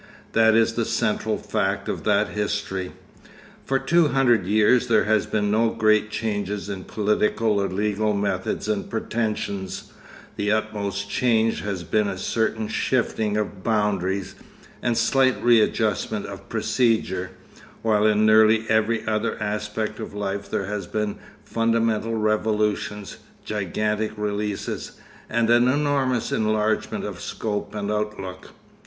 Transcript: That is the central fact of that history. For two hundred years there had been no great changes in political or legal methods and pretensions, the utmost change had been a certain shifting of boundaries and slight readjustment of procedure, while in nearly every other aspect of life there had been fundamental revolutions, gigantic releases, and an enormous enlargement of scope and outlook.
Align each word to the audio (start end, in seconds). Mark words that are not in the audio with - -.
That 0.31 0.55
is 0.55 0.73
the 0.73 0.83
central 0.83 1.37
fact 1.37 1.87
of 1.87 2.05
that 2.05 2.29
history. 2.29 2.91
For 3.65 3.77
two 3.77 4.07
hundred 4.07 4.47
years 4.47 4.87
there 4.87 5.03
had 5.03 5.29
been 5.29 5.51
no 5.51 5.69
great 5.69 6.09
changes 6.09 6.69
in 6.69 6.85
political 6.85 7.59
or 7.61 7.67
legal 7.69 8.13
methods 8.15 8.67
and 8.67 8.89
pretensions, 8.89 9.91
the 10.37 10.51
utmost 10.51 11.07
change 11.07 11.61
had 11.61 11.91
been 11.91 12.07
a 12.07 12.17
certain 12.17 12.67
shifting 12.67 13.37
of 13.37 13.63
boundaries 13.63 14.33
and 14.81 14.97
slight 14.97 15.39
readjustment 15.43 16.25
of 16.25 16.49
procedure, 16.49 17.29
while 17.83 18.07
in 18.07 18.25
nearly 18.25 18.65
every 18.71 19.05
other 19.05 19.39
aspect 19.39 19.99
of 19.99 20.15
life 20.15 20.49
there 20.49 20.65
had 20.65 20.91
been 20.91 21.17
fundamental 21.43 22.15
revolutions, 22.15 23.17
gigantic 23.45 24.13
releases, 24.17 24.93
and 25.29 25.51
an 25.51 25.67
enormous 25.67 26.31
enlargement 26.31 27.05
of 27.05 27.21
scope 27.21 27.75
and 27.75 27.91
outlook. 27.91 28.53